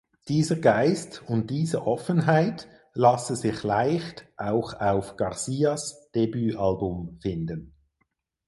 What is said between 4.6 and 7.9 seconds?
auf Garcias Debütalbum finden.